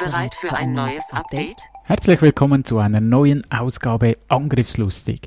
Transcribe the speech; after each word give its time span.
Bereit 0.00 0.34
für 0.34 0.54
ein 0.54 0.72
neues 0.72 1.12
Update? 1.12 1.58
Herzlich 1.84 2.22
willkommen 2.22 2.64
zu 2.64 2.78
einer 2.78 3.02
neuen 3.02 3.42
Ausgabe 3.50 4.16
Angriffslustig. 4.28 5.20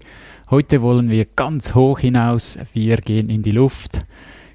Heute 0.50 0.82
wollen 0.82 1.10
wir 1.10 1.26
ganz 1.26 1.76
hoch 1.76 2.00
hinaus. 2.00 2.58
Wir 2.74 2.98
gehen 2.98 3.30
in 3.30 3.44
die 3.44 3.52
Luft 3.52 4.04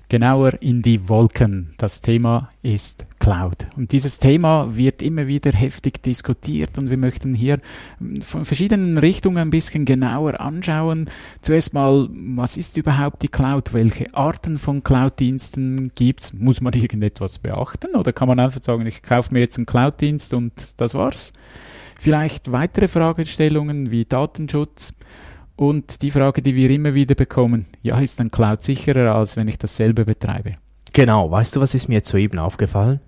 genauer 0.08 0.60
in 0.62 0.82
die 0.82 1.08
Wolken. 1.08 1.74
Das 1.76 2.00
Thema 2.00 2.50
ist 2.62 3.04
Cloud. 3.18 3.66
Und 3.76 3.92
dieses 3.92 4.18
Thema 4.18 4.76
wird 4.76 5.02
immer 5.02 5.26
wieder 5.26 5.52
heftig 5.52 6.02
diskutiert 6.02 6.78
und 6.78 6.88
wir 6.88 6.96
möchten 6.96 7.34
hier 7.34 7.58
von 8.20 8.44
verschiedenen 8.44 8.96
Richtungen 8.96 9.38
ein 9.38 9.50
bisschen 9.50 9.84
genauer 9.84 10.40
anschauen. 10.40 11.10
Zuerst 11.42 11.74
mal, 11.74 12.08
was 12.10 12.56
ist 12.56 12.76
überhaupt 12.76 13.22
die 13.22 13.28
Cloud? 13.28 13.74
Welche 13.74 14.14
Arten 14.14 14.56
von 14.56 14.82
Cloud-Diensten 14.82 15.92
gibt's? 15.94 16.32
Muss 16.32 16.60
man 16.60 16.72
irgendetwas 16.74 17.38
beachten 17.38 17.94
oder 17.94 18.12
kann 18.12 18.28
man 18.28 18.40
einfach 18.40 18.62
sagen, 18.62 18.86
ich 18.86 19.02
kaufe 19.02 19.32
mir 19.34 19.40
jetzt 19.40 19.58
einen 19.58 19.66
Cloud-Dienst 19.66 20.32
und 20.32 20.80
das 20.80 20.94
war's? 20.94 21.32
Vielleicht 22.00 22.52
weitere 22.52 22.86
Fragestellungen 22.86 23.90
wie 23.90 24.04
Datenschutz, 24.04 24.94
und 25.58 26.02
die 26.02 26.12
Frage, 26.12 26.40
die 26.40 26.54
wir 26.54 26.70
immer 26.70 26.94
wieder 26.94 27.16
bekommen, 27.16 27.66
ja, 27.82 27.98
ist 27.98 28.20
ein 28.20 28.30
Cloud 28.30 28.62
sicherer, 28.62 29.16
als 29.16 29.36
wenn 29.36 29.48
ich 29.48 29.58
dasselbe 29.58 30.04
betreibe? 30.04 30.54
Genau, 30.92 31.30
weißt 31.30 31.56
du, 31.56 31.60
was 31.60 31.74
ist 31.74 31.88
mir 31.88 32.00
soeben 32.04 32.38
aufgefallen? 32.38 33.00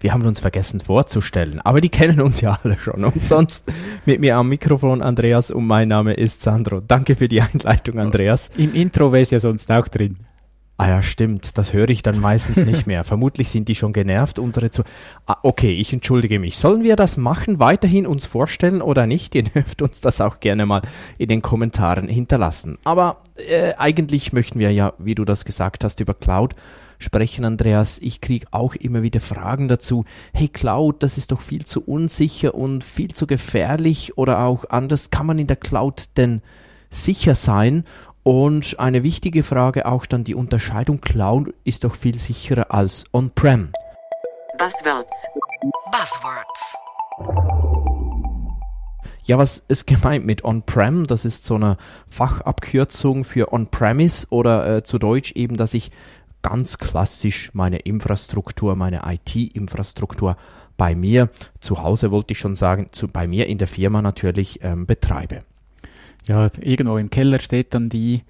Wir 0.00 0.12
haben 0.12 0.24
uns 0.24 0.38
vergessen 0.38 0.78
vorzustellen, 0.78 1.60
aber 1.60 1.80
die 1.80 1.88
kennen 1.88 2.20
uns 2.20 2.40
ja 2.40 2.56
alle 2.62 2.78
schon. 2.78 3.04
Und 3.04 3.24
sonst 3.24 3.64
mit 4.06 4.20
mir 4.20 4.36
am 4.36 4.48
Mikrofon 4.48 5.02
Andreas 5.02 5.50
und 5.50 5.66
mein 5.66 5.88
Name 5.88 6.14
ist 6.14 6.40
Sandro. 6.40 6.80
Danke 6.80 7.16
für 7.16 7.26
die 7.26 7.42
Einleitung, 7.42 7.98
Andreas. 7.98 8.50
Im 8.56 8.74
Intro 8.74 9.10
wäre 9.10 9.22
es 9.22 9.32
ja 9.32 9.40
sonst 9.40 9.68
auch 9.72 9.88
drin. 9.88 10.18
Ah 10.80 10.88
ja, 10.88 11.02
stimmt. 11.02 11.58
Das 11.58 11.72
höre 11.72 11.90
ich 11.90 12.04
dann 12.04 12.20
meistens 12.20 12.64
nicht 12.64 12.86
mehr. 12.86 13.02
Vermutlich 13.04 13.48
sind 13.48 13.66
die 13.66 13.74
schon 13.74 13.92
genervt, 13.92 14.38
unsere 14.38 14.70
zu. 14.70 14.84
Ah, 15.26 15.38
okay, 15.42 15.72
ich 15.72 15.92
entschuldige 15.92 16.38
mich. 16.38 16.56
Sollen 16.56 16.84
wir 16.84 16.94
das 16.94 17.16
machen, 17.16 17.58
weiterhin 17.58 18.06
uns 18.06 18.26
vorstellen 18.26 18.80
oder 18.80 19.08
nicht? 19.08 19.34
Ihr 19.34 19.42
dürft 19.54 19.82
uns 19.82 20.00
das 20.00 20.20
auch 20.20 20.38
gerne 20.38 20.66
mal 20.66 20.82
in 21.18 21.28
den 21.28 21.42
Kommentaren 21.42 22.06
hinterlassen. 22.06 22.78
Aber 22.84 23.16
äh, 23.48 23.74
eigentlich 23.76 24.32
möchten 24.32 24.60
wir 24.60 24.72
ja, 24.72 24.92
wie 24.98 25.16
du 25.16 25.24
das 25.24 25.44
gesagt 25.44 25.82
hast, 25.82 25.98
über 25.98 26.14
Cloud 26.14 26.54
sprechen, 27.00 27.44
Andreas. 27.44 27.98
Ich 28.00 28.20
kriege 28.20 28.46
auch 28.52 28.76
immer 28.76 29.02
wieder 29.02 29.18
Fragen 29.18 29.66
dazu. 29.66 30.04
Hey, 30.32 30.46
Cloud, 30.46 31.02
das 31.02 31.18
ist 31.18 31.32
doch 31.32 31.40
viel 31.40 31.64
zu 31.64 31.82
unsicher 31.82 32.54
und 32.54 32.84
viel 32.84 33.10
zu 33.10 33.26
gefährlich 33.26 34.16
oder 34.16 34.44
auch 34.44 34.64
anders. 34.70 35.10
Kann 35.10 35.26
man 35.26 35.40
in 35.40 35.48
der 35.48 35.56
Cloud 35.56 36.04
denn 36.16 36.40
sicher 36.90 37.34
sein? 37.34 37.84
Und 38.28 38.78
eine 38.78 39.04
wichtige 39.04 39.42
Frage 39.42 39.86
auch 39.86 40.04
dann 40.04 40.22
die 40.22 40.34
Unterscheidung 40.34 41.00
Cloud 41.00 41.54
ist 41.64 41.84
doch 41.84 41.94
viel 41.94 42.18
sicherer 42.18 42.74
als 42.74 43.06
On-Prem. 43.14 43.72
Buzzwords. 44.58 45.28
Buzzwords. 45.90 46.74
Ja, 49.24 49.38
was 49.38 49.62
ist 49.68 49.86
gemeint 49.86 50.26
mit 50.26 50.44
On-Prem? 50.44 51.06
Das 51.06 51.24
ist 51.24 51.46
so 51.46 51.54
eine 51.54 51.78
Fachabkürzung 52.06 53.24
für 53.24 53.50
On-Premise 53.50 54.26
oder 54.28 54.76
äh, 54.76 54.84
zu 54.84 54.98
Deutsch 54.98 55.32
eben, 55.32 55.56
dass 55.56 55.72
ich 55.72 55.90
ganz 56.42 56.76
klassisch 56.76 57.54
meine 57.54 57.78
Infrastruktur, 57.78 58.76
meine 58.76 59.04
IT-Infrastruktur 59.06 60.36
bei 60.76 60.94
mir 60.94 61.30
zu 61.60 61.82
Hause, 61.82 62.10
wollte 62.10 62.32
ich 62.32 62.38
schon 62.38 62.56
sagen, 62.56 62.88
zu, 62.92 63.08
bei 63.08 63.26
mir 63.26 63.46
in 63.46 63.56
der 63.56 63.68
Firma 63.68 64.02
natürlich 64.02 64.62
ähm, 64.62 64.84
betreibe 64.84 65.44
ja, 66.26 66.48
irgendwo 66.60 66.96
im 66.98 67.10
Keller 67.10 67.38
steht 67.38 67.74
dann 67.74 67.88
die 67.88 68.22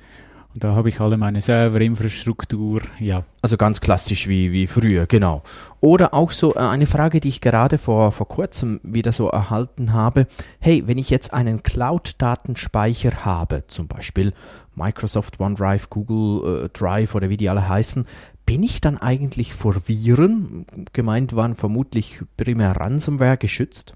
und 0.54 0.64
da 0.64 0.74
habe 0.74 0.88
ich 0.88 0.98
alle 1.00 1.16
meine 1.16 1.42
Serverinfrastruktur, 1.42 2.80
ja. 2.98 3.22
Also 3.42 3.56
ganz 3.56 3.80
klassisch 3.80 4.26
wie, 4.28 4.50
wie 4.50 4.66
früher, 4.66 5.06
genau. 5.06 5.42
Oder 5.80 6.14
auch 6.14 6.30
so 6.30 6.54
äh, 6.54 6.58
eine 6.58 6.86
Frage, 6.86 7.20
die 7.20 7.28
ich 7.28 7.40
gerade 7.40 7.78
vor, 7.78 8.12
vor 8.12 8.26
kurzem 8.26 8.80
wieder 8.82 9.12
so 9.12 9.28
erhalten 9.28 9.92
habe. 9.92 10.26
Hey, 10.58 10.82
wenn 10.86 10.98
ich 10.98 11.10
jetzt 11.10 11.32
einen 11.32 11.62
Cloud-Datenspeicher 11.62 13.24
habe, 13.24 13.64
zum 13.68 13.88
Beispiel 13.88 14.32
Microsoft 14.74 15.38
OneDrive, 15.38 15.90
Google 15.90 16.64
äh, 16.64 16.68
Drive 16.70 17.14
oder 17.14 17.28
wie 17.28 17.36
die 17.36 17.50
alle 17.50 17.68
heißen, 17.68 18.06
bin 18.44 18.62
ich 18.62 18.80
dann 18.80 18.96
eigentlich 18.96 19.54
vor 19.54 19.76
Viren, 19.86 20.66
gemeint 20.92 21.36
waren 21.36 21.54
vermutlich 21.54 22.22
primär 22.36 22.72
Ransomware, 22.72 23.36
geschützt? 23.36 23.92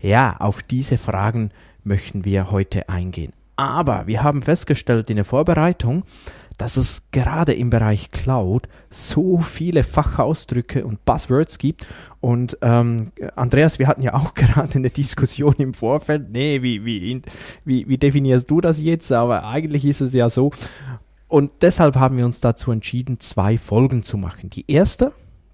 Ja, 0.00 0.36
auf 0.38 0.62
diese 0.62 0.98
Fragen 0.98 1.52
möchten 1.84 2.24
wir 2.24 2.50
heute 2.50 2.88
eingehen. 2.88 3.32
Aber 3.56 4.06
wir 4.06 4.22
haben 4.22 4.42
festgestellt 4.42 5.10
in 5.10 5.16
der 5.16 5.24
Vorbereitung, 5.24 6.04
dass 6.58 6.76
es 6.76 7.04
gerade 7.10 7.52
im 7.52 7.70
Bereich 7.70 8.10
Cloud 8.10 8.68
so 8.90 9.38
viele 9.38 9.84
Fachausdrücke 9.84 10.84
und 10.84 11.04
Buzzwords 11.04 11.58
gibt. 11.58 11.86
Und 12.20 12.58
ähm, 12.62 13.10
Andreas, 13.36 13.78
wir 13.78 13.88
hatten 13.88 14.02
ja 14.02 14.14
auch 14.14 14.34
gerade 14.36 14.76
eine 14.76 14.90
Diskussion 14.90 15.54
im 15.58 15.74
Vorfeld. 15.74 16.30
Nee, 16.30 16.62
wie, 16.62 16.84
wie, 16.84 17.22
wie, 17.64 17.88
wie 17.88 17.98
definierst 17.98 18.50
du 18.50 18.60
das 18.60 18.80
jetzt? 18.80 19.12
Aber 19.12 19.44
eigentlich 19.44 19.84
ist 19.84 20.00
es 20.00 20.14
ja 20.14 20.30
so. 20.30 20.50
Und 21.28 21.50
deshalb 21.62 21.96
haben 21.96 22.16
wir 22.18 22.26
uns 22.26 22.40
dazu 22.40 22.70
entschieden, 22.72 23.18
zwei 23.18 23.56
Folgen 23.58 24.02
zu 24.02 24.18
machen. 24.18 24.50
Die 24.50 24.70
erste 24.70 25.12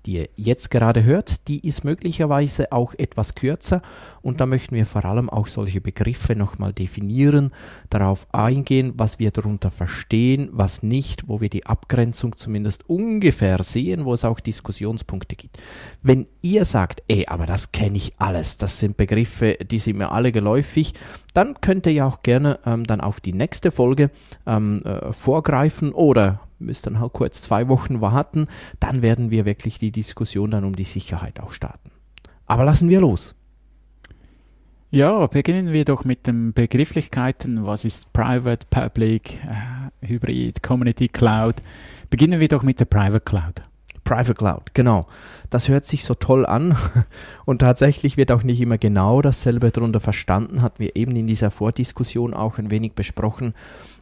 die 0.09 0.15
ihr 0.15 0.29
jetzt 0.37 0.71
gerade 0.71 1.05
hört, 1.05 1.49
die 1.49 1.67
ist 1.67 1.85
möglicherweise 1.85 2.73
auch 2.73 2.95
etwas 2.95 3.35
kürzer 3.35 3.83
und 4.23 4.41
da 4.41 4.47
möchten 4.47 4.75
wir 4.75 4.87
vor 4.87 5.05
allem 5.05 5.29
auch 5.29 5.47
solche 5.47 5.83
Begriffe 5.83 6.35
nochmal 6.35 6.73
definieren, 6.73 7.53
darauf 7.91 8.27
eingehen, 8.33 8.95
was 8.97 9.19
wir 9.19 9.31
darunter 9.31 9.71
verstehen, 9.71 10.49
was 10.53 10.83
nicht, 10.83 11.29
wo 11.29 11.43
wir 11.43 11.51
die 11.51 11.67
Abgrenzung 11.67 12.37
zumindest 12.37 12.89
ungefähr 12.89 13.63
sehen, 13.63 14.07
wo 14.07 14.15
es 14.15 14.25
auch 14.25 14.41
Diskussionspunkte 14.41 15.37
gibt. 15.37 15.59
Wenn 16.03 16.27
ihr 16.41 16.65
sagt, 16.65 17.03
ey, 17.09 17.27
aber 17.27 17.45
das 17.45 17.73
kenne 17.73 17.99
ich 17.99 18.15
alles, 18.19 18.57
das 18.57 18.79
sind 18.79 18.97
Begriffe, 18.97 19.59
die 19.71 19.79
sind 19.79 19.99
mir 19.99 20.11
alle 20.11 20.33
geläufig, 20.33 20.95
dann 21.35 21.61
könnt 21.61 21.85
ihr 21.85 21.93
ja 21.93 22.07
auch 22.07 22.23
gerne 22.23 22.61
ähm, 22.65 22.85
dann 22.85 23.03
auf 23.03 23.21
die 23.21 23.35
nächste 23.35 23.71
Folge 23.71 24.11
ähm, 24.47 24.83
äh, 24.85 25.13
vorgreifen 25.13 25.93
oder 25.93 26.48
müsst 26.59 26.87
dann 26.87 27.01
halt 27.01 27.13
kurz 27.13 27.43
zwei 27.43 27.69
Wochen 27.69 28.01
warten, 28.01 28.47
dann 28.81 29.03
werden 29.03 29.31
wir 29.31 29.45
wirklich 29.45 29.79
die 29.79 29.93
Diskussion 29.93 30.51
dann 30.51 30.65
um 30.65 30.75
die 30.75 30.85
Sicherheit 30.85 31.41
auch 31.41 31.53
starten. 31.53 31.91
Aber 32.47 32.65
lassen 32.65 32.89
wir 32.89 33.01
los. 33.01 33.35
Ja, 34.91 35.27
beginnen 35.27 35.73
wir 35.73 35.85
doch 35.85 36.05
mit 36.05 36.27
den 36.27 36.55
Begrifflichkeiten. 36.55 37.67
Was 37.67 37.85
ist 37.85 38.11
Private, 38.15 38.67
Public, 38.71 39.35
äh, 39.45 40.07
Hybrid, 40.07 40.63
Community 40.63 41.09
Cloud? 41.09 41.57
Beginnen 42.09 42.41
wir 42.41 42.49
doch 42.49 42.63
mit 42.63 42.81
der 42.81 42.87
Private 42.87 43.21
Cloud. 43.21 43.63
Private 44.05 44.35
Cloud, 44.35 44.73
genau. 44.73 45.07
Das 45.51 45.69
hört 45.69 45.85
sich 45.85 46.07
so 46.07 46.15
toll 46.15 46.47
an 46.47 46.75
und 47.45 47.59
tatsächlich 47.59 48.17
wird 48.17 48.33
auch 48.33 48.43
nicht 48.43 48.63
immer 48.63 48.79
genau 48.79 49.21
dasselbe 49.21 49.71
darunter 49.71 50.01
verstanden, 50.01 50.63
hatten 50.63 50.83
wir 50.83 50.97
eben 50.97 51.15
in 51.15 51.27
dieser 51.27 51.51
Vordiskussion 51.51 52.33
auch 52.33 52.57
ein 52.57 52.71
wenig 52.71 52.95
besprochen. 52.95 53.53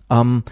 Ähm, 0.09 0.45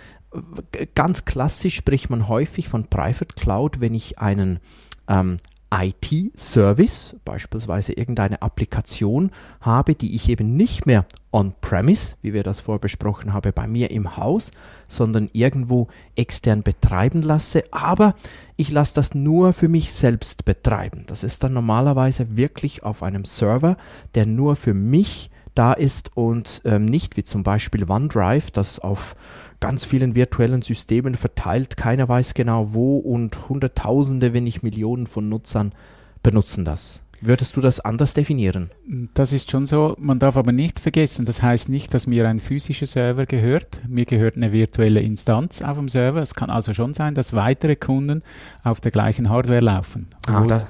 ganz 0.95 1.25
klassisch 1.25 1.77
spricht 1.77 2.11
man 2.11 2.29
häufig 2.29 2.69
von 2.69 2.87
Private 2.89 3.35
Cloud, 3.35 3.81
wenn 3.81 3.95
ich 3.95 4.19
einen 4.19 4.61
ähm, 5.09 5.39
IT-Service, 5.75 7.17
beispielsweise 7.25 7.95
irgendeine 7.95 8.43
Applikation 8.43 9.31
habe, 9.61 9.95
die 9.95 10.15
ich 10.15 10.29
eben 10.29 10.57
nicht 10.57 10.87
mehr 10.87 11.05
on-premise, 11.33 12.15
wie 12.23 12.33
wir 12.33 12.45
das 12.45 12.61
vorbesprochen 12.61 13.33
haben, 13.33 13.53
bei 13.53 13.67
mir 13.67 13.91
im 13.91 14.17
Haus, 14.17 14.53
sondern 14.87 15.31
irgendwo 15.33 15.89
extern 16.15 16.63
betreiben 16.63 17.23
lasse, 17.23 17.65
aber 17.73 18.15
ich 18.57 18.71
lasse 18.71 18.95
das 18.95 19.15
nur 19.15 19.53
für 19.53 19.69
mich 19.69 19.93
selbst 19.93 20.45
betreiben. 20.45 21.05
Das 21.07 21.25
ist 21.25 21.43
dann 21.43 21.55
normalerweise 21.55 22.37
wirklich 22.37 22.85
auf 22.85 23.03
einem 23.03 23.25
Server, 23.25 23.77
der 24.15 24.27
nur 24.27 24.55
für 24.55 24.75
mich 24.75 25.31
da 25.55 25.73
ist 25.73 26.17
und 26.17 26.63
ähm, 26.65 26.85
nicht 26.85 27.17
wie 27.17 27.25
zum 27.25 27.43
Beispiel 27.43 27.89
OneDrive, 27.89 28.51
das 28.51 28.79
auf 28.79 29.17
ganz 29.61 29.85
vielen 29.85 30.15
virtuellen 30.15 30.63
Systemen 30.63 31.15
verteilt. 31.15 31.77
Keiner 31.77 32.09
weiß 32.09 32.35
genau 32.35 32.75
wo 32.75 32.99
und 32.99 33.49
Hunderttausende, 33.49 34.33
wenn 34.33 34.45
nicht 34.45 34.63
Millionen 34.63 35.07
von 35.07 35.29
Nutzern 35.29 35.73
benutzen 36.23 36.65
das. 36.65 37.05
Würdest 37.21 37.57
du 37.57 37.63
das 37.63 37.81
anders 37.81 38.13
definieren? 38.13 38.71
Das 39.15 39.33
ist 39.33 39.51
schon 39.51 39.65
so. 39.65 39.97
Man 39.99 40.19
darf 40.19 40.37
aber 40.37 40.53
nicht 40.53 40.79
vergessen, 40.79 41.25
das 41.25 41.43
heißt 41.43 41.71
nicht, 41.71 41.95
dass 41.95 42.07
mir 42.07 42.29
ein 42.29 42.39
physischer 42.39 42.85
Server 42.85 43.25
gehört. 43.25 43.81
Mir 43.89 44.05
gehört 44.05 44.37
eine 44.37 44.53
virtuelle 44.53 45.01
Instanz 45.01 45.63
auf 45.63 45.79
dem 45.79 45.89
Server. 45.89 46.21
Es 46.21 46.35
kann 46.35 46.51
also 46.51 46.75
schon 46.75 46.93
sein, 46.93 47.15
dass 47.15 47.33
weitere 47.33 47.77
Kunden 47.77 48.23
auf 48.63 48.83
der 48.83 48.91
gleichen 48.91 49.31
Hardware 49.31 49.61
laufen. 49.61 50.09
Ah, 50.27 50.45
da, 50.47 50.67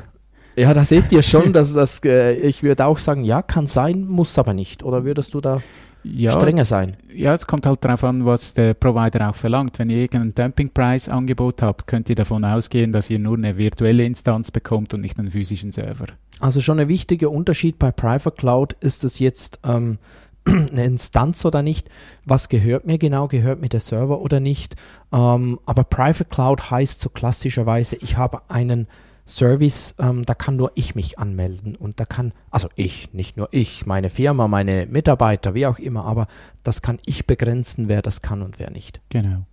Ja, 0.57 0.73
da 0.73 0.85
seht 0.85 1.11
ihr 1.13 1.23
schon, 1.23 1.53
dass 1.53 1.73
das, 1.73 2.01
äh, 2.05 2.35
ich 2.35 2.63
würde 2.63 2.87
auch 2.87 2.99
sagen, 2.99 3.25
ja, 3.25 3.43
kann 3.43 3.67
sein, 3.67 4.07
muss 4.07 4.39
aber 4.39 4.55
nicht. 4.55 4.83
Oder 4.85 5.05
würdest 5.05 5.35
du 5.35 5.41
da 5.41 5.61
Ja, 6.05 6.33
strenger 6.33 6.65
sein? 6.65 6.97
ja, 7.13 7.35
es 7.35 7.47
kommt 7.47 7.67
halt 7.67 7.85
darauf 7.85 8.05
an, 8.05 8.25
was 8.25 8.55
der 8.55 8.75
Provider 8.75 9.31
auch 9.31 9.35
verlangt. 9.35 9.79
Wenn 9.81 9.91
ihr 9.91 9.97
irgendein 9.99 10.35
Dumpingpreis-Angebot 10.35 11.63
habt, 11.63 11.87
könnt 11.87 12.09
ihr 12.09 12.15
davon 12.15 12.45
ausgehen, 12.45 12.93
dass 12.93 13.11
ihr 13.11 13.19
nur 13.19 13.37
eine 13.37 13.57
virtuelle 13.57 14.05
Instanz 14.05 14.51
bekommt 14.53 14.95
und 14.95 15.01
nicht 15.01 15.19
einen 15.19 15.31
physischen 15.31 15.73
Server. 15.73 16.07
Also 16.41 16.61
schon 16.61 16.79
ein 16.79 16.89
wichtiger 16.89 17.31
Unterschied 17.31 17.79
bei 17.79 17.91
Private 17.91 18.37
Cloud 18.37 18.75
ist 18.81 19.03
es 19.03 19.19
jetzt 19.19 19.59
ähm, 19.65 19.99
eine 20.47 20.85
Instanz 20.85 21.45
oder 21.45 21.63
nicht. 21.63 21.89
Was 22.27 22.49
gehört 22.49 22.87
mir 22.87 22.99
genau? 22.99 23.27
Gehört 23.29 23.61
mir 23.61 23.69
der 23.71 23.81
Server 23.81 24.21
oder 24.21 24.39
nicht? 24.39 24.77
Ähm, 25.13 25.59
aber 25.67 25.83
Private 25.85 26.27
Cloud 26.27 26.71
heißt 26.71 27.01
so 27.01 27.09
klassischerweise, 27.09 27.97
ich 27.97 28.17
habe 28.17 28.43
einen 28.49 28.87
Service, 29.27 29.95
ähm, 29.99 30.25
da 30.25 30.35
kann 30.35 30.57
nur 30.57 30.73
ich 30.75 30.95
mich 30.95 31.19
anmelden 31.19 31.77
und 31.77 31.99
da 31.99 32.05
kann, 32.05 32.33
also 32.51 32.69
ich, 32.77 33.13
nicht 33.15 33.37
nur 33.37 33.49
ich, 33.53 33.87
meine 33.87 34.11
Firma, 34.11 34.49
meine 34.49 34.87
Mitarbeiter, 34.87 35.55
wie 35.55 35.67
auch 35.67 35.79
immer, 35.79 36.05
aber 36.05 36.27
das 36.63 36.83
kann 36.83 36.99
ich 37.07 37.27
begrenzen, 37.27 37.89
wer 37.89 38.03
das 38.03 38.23
kann 38.23 38.43
und 38.43 38.59
wer 38.59 38.71
nicht. 38.71 39.01
Genau. 39.09 39.47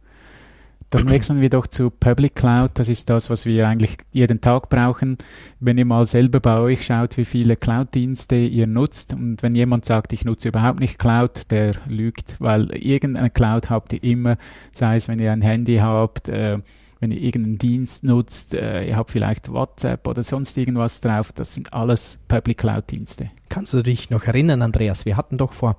Dann 0.92 1.10
wechseln 1.10 1.40
wir 1.40 1.50
doch 1.50 1.68
zu 1.68 1.90
Public 1.90 2.36
Cloud. 2.36 2.72
Das 2.74 2.90
ist 2.90 3.10
das, 3.10 3.30
was 3.30 3.46
wir 3.46 3.66
eigentlich 3.66 3.96
jeden 4.12 4.42
Tag 4.42 4.68
brauchen. 4.68 5.18
Wenn 5.62 5.78
ihr 5.78 5.86
mal 5.86 6.06
selber 6.06 6.42
bei 6.42 6.60
euch 6.60 6.86
schaut, 6.86 7.16
wie 7.16 7.24
viele 7.24 7.56
Cloud-Dienste 7.56 8.36
ihr 8.36 8.68
nutzt 8.68 9.14
und 9.14 9.42
wenn 9.42 9.56
jemand 9.56 9.86
sagt, 9.86 10.12
ich 10.12 10.26
nutze 10.26 10.50
überhaupt 10.50 10.82
nicht 10.82 11.00
Cloud, 11.00 11.50
der 11.50 11.76
lügt, 11.88 12.36
weil 12.42 12.72
irgendeine 12.76 13.30
Cloud 13.30 13.70
habt 13.70 13.94
ihr 13.94 14.04
immer, 14.04 14.36
sei 14.74 14.98
es, 14.98 15.08
wenn 15.08 15.20
ihr 15.20 15.32
ein 15.32 15.42
Handy 15.42 15.78
habt, 15.78 16.28
äh, 16.28 16.60
wenn 17.02 17.12
ihr 17.12 17.20
irgendeinen 17.20 17.58
Dienst 17.58 18.04
nutzt, 18.04 18.54
äh, 18.54 18.88
ihr 18.88 18.96
habt 18.96 19.12
vielleicht 19.12 19.52
WhatsApp 19.52 20.08
oder 20.08 20.24
sonst 20.24 20.56
irgendwas 20.58 21.02
drauf, 21.02 21.34
das 21.34 21.54
sind 21.54 21.74
alles 21.74 22.20
Public 22.28 22.60
Cloud 22.60 22.90
Dienste. 22.90 23.32
Kannst 23.50 23.74
du 23.74 23.82
dich 23.82 24.12
noch 24.12 24.24
erinnern, 24.24 24.62
Andreas? 24.62 25.06
Wir 25.06 25.18
hatten 25.18 25.38
doch 25.38 25.52
vor, 25.52 25.78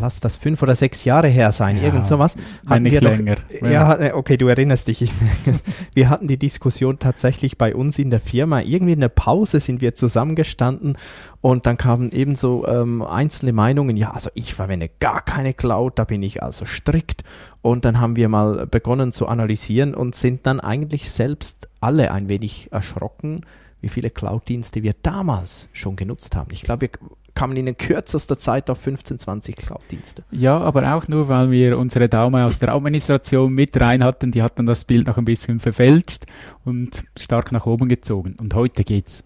lass 0.00 0.20
das 0.20 0.36
fünf 0.36 0.62
oder 0.62 0.74
sechs 0.74 1.04
Jahre 1.04 1.28
her 1.28 1.52
sein, 1.52 1.76
Ja, 1.76 1.84
irgend 1.84 2.06
sowas. 2.06 2.36
Hatten 2.66 2.82
nicht 2.82 2.96
doch- 2.96 3.02
länger. 3.10 3.36
Ja, 3.62 3.94
äh, 3.98 4.12
okay, 4.12 4.36
du 4.36 4.46
erinnerst 4.48 4.88
dich. 4.88 5.02
Ich 5.02 5.12
wir 5.94 6.08
hatten 6.10 6.28
die 6.28 6.38
Diskussion 6.38 6.98
tatsächlich 6.98 7.58
bei 7.58 7.74
uns 7.74 7.98
in 7.98 8.10
der 8.10 8.20
Firma. 8.20 8.60
Irgendwie 8.60 8.92
in 8.92 9.00
der 9.00 9.08
Pause 9.08 9.60
sind 9.60 9.80
wir 9.80 9.94
zusammengestanden 9.94 10.96
und 11.40 11.66
dann 11.66 11.76
kamen 11.76 12.10
ebenso 12.12 12.66
ähm, 12.66 13.02
einzelne 13.02 13.52
Meinungen. 13.52 13.96
Ja, 13.96 14.10
also 14.12 14.30
ich 14.34 14.54
verwende 14.54 14.90
gar 15.00 15.22
keine 15.22 15.54
Cloud, 15.54 15.98
da 15.98 16.04
bin 16.04 16.22
ich 16.22 16.42
also 16.42 16.64
strikt. 16.64 17.22
Und 17.62 17.84
dann 17.84 18.00
haben 18.00 18.16
wir 18.16 18.28
mal 18.28 18.66
begonnen 18.66 19.10
zu 19.12 19.26
analysieren 19.26 19.94
und 19.94 20.14
sind 20.14 20.46
dann 20.46 20.60
eigentlich 20.60 21.10
selbst 21.10 21.68
alle 21.80 22.12
ein 22.12 22.28
wenig 22.28 22.68
erschrocken, 22.72 23.42
wie 23.84 23.90
viele 23.90 24.08
Cloud-Dienste 24.08 24.82
wir 24.82 24.94
damals 25.02 25.68
schon 25.74 25.94
genutzt 25.94 26.34
haben. 26.34 26.48
Ich 26.52 26.62
glaube, 26.62 26.82
wir 26.82 26.90
kamen 27.34 27.54
in 27.56 27.76
kürzester 27.76 28.38
Zeit 28.38 28.70
auf 28.70 28.78
15, 28.78 29.18
20 29.18 29.56
Cloud-Dienste. 29.56 30.24
Ja, 30.30 30.58
aber 30.58 30.94
auch 30.94 31.06
nur, 31.06 31.28
weil 31.28 31.50
wir 31.50 31.76
unsere 31.76 32.08
Dame 32.08 32.46
aus 32.46 32.58
der 32.58 32.74
Administration 32.74 33.52
mit 33.52 33.78
rein 33.78 34.02
hatten, 34.02 34.30
die 34.30 34.42
hat 34.42 34.58
dann 34.58 34.64
das 34.64 34.86
Bild 34.86 35.06
noch 35.06 35.18
ein 35.18 35.26
bisschen 35.26 35.60
verfälscht 35.60 36.24
und 36.64 37.04
stark 37.18 37.52
nach 37.52 37.66
oben 37.66 37.90
gezogen. 37.90 38.36
Und 38.38 38.54
heute 38.54 38.84
geht's 38.84 39.22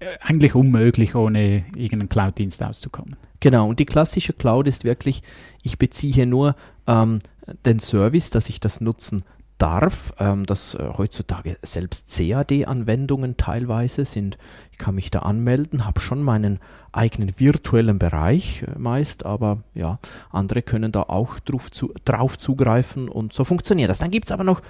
äh, 0.00 0.06
eigentlich 0.20 0.56
unmöglich, 0.56 1.14
ohne 1.14 1.64
irgendeinen 1.76 2.08
Cloud-Dienst 2.08 2.60
auszukommen. 2.64 3.14
Genau, 3.38 3.68
und 3.68 3.78
die 3.78 3.86
klassische 3.86 4.32
Cloud 4.32 4.66
ist 4.66 4.82
wirklich, 4.82 5.22
ich 5.62 5.78
beziehe 5.78 6.26
nur 6.26 6.56
ähm, 6.88 7.20
den 7.64 7.78
Service, 7.78 8.30
dass 8.30 8.48
ich 8.48 8.58
das 8.58 8.80
nutzen 8.80 9.22
darf, 9.62 10.12
ähm, 10.18 10.44
dass 10.44 10.74
äh, 10.74 10.84
heutzutage 10.98 11.56
selbst 11.62 12.06
CAD-Anwendungen 12.08 13.36
teilweise 13.36 14.04
sind. 14.04 14.36
Ich 14.72 14.78
kann 14.78 14.96
mich 14.96 15.12
da 15.12 15.20
anmelden, 15.20 15.86
habe 15.86 16.00
schon 16.00 16.20
meinen 16.22 16.58
eigenen 16.90 17.32
virtuellen 17.38 18.00
Bereich 18.00 18.64
äh, 18.64 18.76
meist, 18.76 19.24
aber 19.24 19.62
ja, 19.74 20.00
andere 20.30 20.62
können 20.62 20.90
da 20.90 21.02
auch 21.02 21.38
drauf, 21.38 21.70
zu, 21.70 21.94
drauf 22.04 22.36
zugreifen 22.38 23.08
und 23.08 23.32
so 23.32 23.44
funktioniert 23.44 23.88
das. 23.88 24.00
Dann 24.00 24.10
gibt's 24.10 24.32
aber 24.32 24.42
noch 24.42 24.62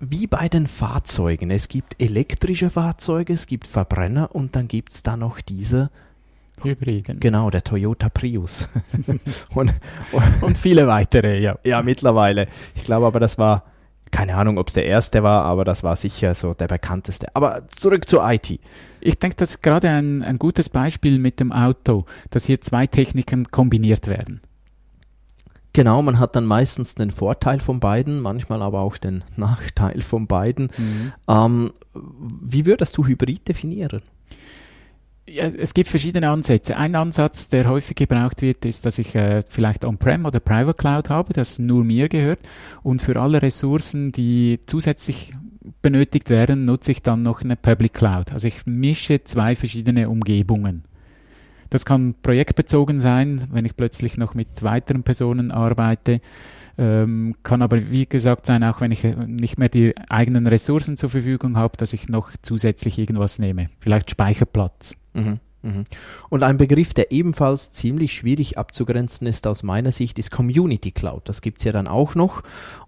wie 0.00 0.26
bei 0.26 0.48
den 0.48 0.66
Fahrzeugen. 0.66 1.52
Es 1.52 1.68
gibt 1.68 2.00
elektrische 2.02 2.70
Fahrzeuge, 2.70 3.32
es 3.32 3.46
gibt 3.46 3.68
Verbrenner 3.68 4.34
und 4.34 4.56
dann 4.56 4.66
gibt's 4.66 5.04
da 5.04 5.16
noch 5.16 5.40
diese 5.40 5.90
Hybriden. 6.64 7.20
Genau, 7.20 7.50
der 7.50 7.62
Toyota 7.62 8.08
Prius. 8.08 8.68
und, 9.54 9.72
Und 10.40 10.58
viele 10.58 10.88
weitere, 10.88 11.40
ja. 11.40 11.56
ja, 11.62 11.82
mittlerweile. 11.82 12.48
Ich 12.74 12.82
glaube 12.82 13.06
aber, 13.06 13.20
das 13.20 13.38
war, 13.38 13.62
keine 14.10 14.36
Ahnung, 14.36 14.58
ob 14.58 14.68
es 14.68 14.74
der 14.74 14.86
erste 14.86 15.22
war, 15.22 15.44
aber 15.44 15.64
das 15.64 15.82
war 15.82 15.96
sicher 15.96 16.34
so 16.34 16.54
der 16.54 16.68
bekannteste. 16.68 17.26
Aber 17.34 17.66
zurück 17.68 18.08
zur 18.08 18.28
IT. 18.30 18.58
Ich 19.00 19.18
denke, 19.18 19.36
das 19.36 19.50
ist 19.50 19.62
gerade 19.62 19.88
ein, 19.90 20.22
ein 20.22 20.38
gutes 20.38 20.68
Beispiel 20.68 21.18
mit 21.18 21.40
dem 21.40 21.52
Auto, 21.52 22.04
dass 22.30 22.46
hier 22.46 22.60
zwei 22.60 22.86
Techniken 22.86 23.46
kombiniert 23.46 24.06
werden. 24.06 24.40
Genau, 25.72 26.02
man 26.02 26.18
hat 26.18 26.34
dann 26.34 26.46
meistens 26.46 26.94
den 26.94 27.10
Vorteil 27.10 27.60
von 27.60 27.78
beiden, 27.78 28.20
manchmal 28.20 28.62
aber 28.62 28.80
auch 28.80 28.96
den 28.96 29.22
Nachteil 29.36 30.00
von 30.00 30.26
beiden. 30.26 30.70
Ähm, 31.28 31.72
wie 31.94 32.66
würdest 32.66 32.96
du 32.96 33.06
Hybrid 33.06 33.46
definieren? 33.46 34.02
Ja, 35.30 35.44
es 35.44 35.74
gibt 35.74 35.90
verschiedene 35.90 36.30
Ansätze. 36.30 36.76
Ein 36.76 36.94
Ansatz, 36.94 37.48
der 37.48 37.68
häufig 37.68 37.96
gebraucht 37.96 38.40
wird, 38.40 38.64
ist, 38.64 38.86
dass 38.86 38.98
ich 38.98 39.14
äh, 39.14 39.42
vielleicht 39.46 39.84
On-Prem 39.84 40.24
oder 40.24 40.40
Private 40.40 40.74
Cloud 40.74 41.10
habe, 41.10 41.34
das 41.34 41.58
nur 41.58 41.84
mir 41.84 42.08
gehört. 42.08 42.38
Und 42.82 43.02
für 43.02 43.20
alle 43.20 43.42
Ressourcen, 43.42 44.10
die 44.10 44.58
zusätzlich 44.64 45.32
benötigt 45.82 46.30
werden, 46.30 46.64
nutze 46.64 46.92
ich 46.92 47.02
dann 47.02 47.22
noch 47.22 47.42
eine 47.42 47.56
Public 47.56 47.92
Cloud. 47.92 48.32
Also 48.32 48.48
ich 48.48 48.64
mische 48.64 49.22
zwei 49.22 49.54
verschiedene 49.54 50.08
Umgebungen. 50.08 50.84
Das 51.68 51.84
kann 51.84 52.14
projektbezogen 52.22 52.98
sein, 52.98 53.48
wenn 53.52 53.66
ich 53.66 53.76
plötzlich 53.76 54.16
noch 54.16 54.34
mit 54.34 54.62
weiteren 54.62 55.02
Personen 55.02 55.50
arbeite. 55.50 56.22
Ähm, 56.78 57.34
kann 57.42 57.60
aber, 57.60 57.90
wie 57.90 58.06
gesagt, 58.06 58.46
sein, 58.46 58.62
auch 58.64 58.80
wenn 58.80 58.92
ich 58.92 59.04
äh, 59.04 59.14
nicht 59.26 59.58
mehr 59.58 59.68
die 59.68 59.92
eigenen 60.08 60.46
Ressourcen 60.46 60.96
zur 60.96 61.10
Verfügung 61.10 61.56
habe, 61.56 61.76
dass 61.76 61.92
ich 61.92 62.08
noch 62.08 62.30
zusätzlich 62.40 62.98
irgendwas 62.98 63.38
nehme. 63.38 63.68
Vielleicht 63.80 64.10
Speicherplatz. 64.10 64.96
Mhm. 65.24 65.40
Mhm. 65.62 65.84
Und 66.28 66.42
ein 66.44 66.56
Begriff, 66.56 66.94
der 66.94 67.10
ebenfalls 67.10 67.72
ziemlich 67.72 68.12
schwierig 68.12 68.58
abzugrenzen 68.58 69.26
ist 69.26 69.46
aus 69.46 69.62
meiner 69.62 69.90
Sicht, 69.90 70.18
ist 70.18 70.30
Community 70.30 70.92
Cloud. 70.92 71.28
Das 71.28 71.40
gibt's 71.40 71.64
ja 71.64 71.72
dann 71.72 71.88
auch 71.88 72.14
noch. 72.14 72.42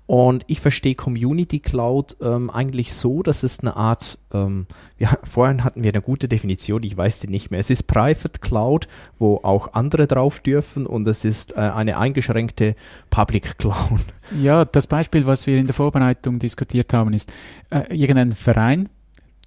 Und 0.06 0.44
ich 0.48 0.60
verstehe 0.60 0.94
Community 0.94 1.60
Cloud 1.60 2.16
ähm, 2.20 2.50
eigentlich 2.50 2.94
so, 2.94 3.22
dass 3.22 3.42
es 3.44 3.60
eine 3.60 3.76
Art, 3.76 4.18
ähm, 4.32 4.66
ja, 4.98 5.10
vorhin 5.22 5.64
hatten 5.64 5.82
wir 5.82 5.92
eine 5.92 6.02
gute 6.02 6.28
Definition, 6.28 6.82
ich 6.82 6.96
weiß 6.96 7.20
die 7.20 7.28
nicht 7.28 7.50
mehr. 7.50 7.60
Es 7.60 7.70
ist 7.70 7.86
Private 7.86 8.40
Cloud, 8.40 8.88
wo 9.18 9.40
auch 9.42 9.72
andere 9.74 10.06
drauf 10.06 10.40
dürfen 10.40 10.86
und 10.86 11.06
es 11.06 11.24
ist 11.24 11.52
äh, 11.52 11.60
eine 11.60 11.98
eingeschränkte 11.98 12.74
Public 13.10 13.58
Cloud. 13.58 14.00
Ja, 14.40 14.64
das 14.64 14.86
Beispiel, 14.86 15.26
was 15.26 15.46
wir 15.46 15.58
in 15.58 15.66
der 15.66 15.74
Vorbereitung 15.74 16.38
diskutiert 16.38 16.92
haben, 16.92 17.12
ist 17.12 17.32
äh, 17.70 17.94
irgendein 17.94 18.32
Verein, 18.32 18.88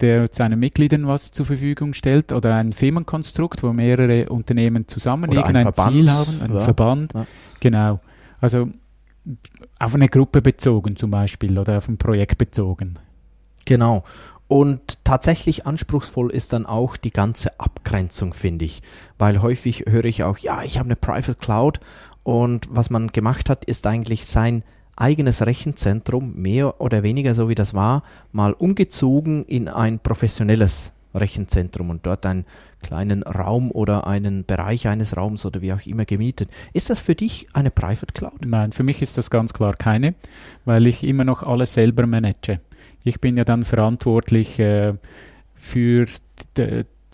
der 0.03 0.27
seinen 0.31 0.60
Mitgliedern 0.60 1.07
was 1.07 1.31
zur 1.31 1.45
Verfügung 1.45 1.93
stellt 1.93 2.33
oder 2.33 2.55
ein 2.55 2.74
Firmenkonstrukt, 2.74 3.63
wo 3.63 3.72
mehrere 3.72 4.27
Unternehmen 4.29 4.88
zusammen 4.88 5.29
Oder 5.29 5.45
ein 5.45 5.55
irgendein 5.55 5.74
Verband. 5.74 5.91
Ziel 5.95 6.12
haben, 6.12 6.41
ein 6.41 6.53
Ja. 6.53 6.60
Verband. 6.60 7.13
Ja. 7.13 7.25
Genau. 7.62 8.00
Also 8.41 8.67
auf 9.79 9.95
eine 9.95 10.10
Gruppe 10.10 10.41
bezogen 10.41 10.98
zum 10.98 11.10
Beispiel 11.10 11.57
oder 11.57 11.77
auf 11.77 11.88
ein 11.88 11.98
Projekt 11.98 12.38
bezogen. 12.38 13.00
Genau. 13.65 14.03
Und 14.50 15.03
tatsächlich 15.05 15.65
anspruchsvoll 15.65 16.29
ist 16.29 16.51
dann 16.51 16.65
auch 16.65 16.98
die 16.98 17.12
ganze 17.12 17.57
Abgrenzung, 17.60 18.33
finde 18.33 18.65
ich. 18.65 18.83
Weil 19.17 19.41
häufig 19.41 19.86
höre 19.88 20.03
ich 20.05 20.24
auch, 20.24 20.38
ja, 20.38 20.63
ich 20.63 20.77
habe 20.77 20.88
eine 20.88 20.98
Private 20.98 21.36
Cloud 21.36 21.79
und 22.24 22.67
was 22.69 22.89
man 22.89 23.07
gemacht 23.07 23.50
hat, 23.50 23.63
ist 23.63 23.88
eigentlich 23.88 24.25
sein 24.25 24.63
eigenes 24.95 25.45
Rechenzentrum, 25.45 26.33
mehr 26.35 26.79
oder 26.81 27.03
weniger 27.03 27.35
so 27.35 27.50
wie 27.50 27.55
das 27.55 27.73
war, 27.73 28.03
mal 28.31 28.53
umgezogen 28.53 29.45
in 29.45 29.67
ein 29.67 30.00
professionelles 30.00 30.93
Rechenzentrum 31.15 31.89
und 31.89 32.05
dort 32.05 32.25
einen 32.25 32.45
kleinen 32.81 33.23
Raum 33.23 33.71
oder 33.71 34.07
einen 34.07 34.45
Bereich 34.45 34.88
eines 34.88 35.15
Raums 35.15 35.45
oder 35.45 35.62
wie 35.62 35.73
auch 35.73 35.85
immer 35.85 36.05
gemietet. 36.05 36.50
Ist 36.73 36.89
das 36.89 37.00
für 37.00 37.15
dich 37.15 37.47
eine 37.53 37.71
Private 37.71 38.13
Cloud? 38.13 38.45
Nein, 38.45 38.71
für 38.71 38.83
mich 38.83 39.01
ist 39.01 39.17
das 39.17 39.29
ganz 39.29 39.53
klar 39.53 39.73
keine, 39.75 40.15
weil 40.65 40.88
ich 40.88 41.03
immer 41.03 41.23
noch 41.23 41.43
alles 41.43 41.73
selber 41.73 42.05
manage. 42.07 42.59
Ich 43.03 43.21
bin 43.21 43.38
ja 43.38 43.45
dann 43.45 43.63
verantwortlich 43.63 44.59
äh, 44.59 44.93
für 45.53 46.07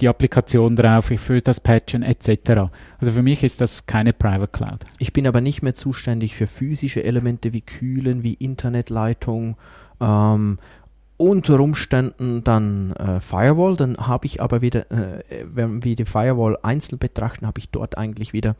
die 0.01 0.07
Applikation 0.07 0.75
drauf, 0.75 1.05
für 1.05 1.41
das 1.41 1.59
Patchen 1.59 2.03
etc. 2.03 2.71
Also 2.99 3.13
für 3.13 3.21
mich 3.21 3.43
ist 3.43 3.61
das 3.61 3.85
keine 3.85 4.13
Private 4.13 4.51
Cloud. 4.51 4.85
Ich 4.97 5.13
bin 5.13 5.27
aber 5.27 5.41
nicht 5.41 5.61
mehr 5.61 5.73
zuständig 5.73 6.35
für 6.35 6.47
physische 6.47 7.03
Elemente 7.03 7.53
wie 7.53 7.61
Kühlen, 7.61 8.23
wie 8.23 8.33
Internetleitung, 8.33 9.57
ähm, 10.01 10.59
unter 11.17 11.59
Umständen 11.59 12.45
dann 12.45 12.93
äh, 12.93 13.19
Firewall, 13.19 13.75
dann 13.75 13.97
habe 13.97 14.25
ich 14.25 14.41
aber 14.41 14.61
wieder, 14.61 14.89
äh, 14.89 15.21
wenn 15.43 15.83
wir 15.83 15.95
die 15.95 16.05
Firewall 16.05 16.57
einzeln 16.63 16.97
betrachten, 16.97 17.45
habe 17.45 17.59
ich 17.59 17.69
dort 17.69 17.97
eigentlich 17.97 18.31
wieder 18.31 18.55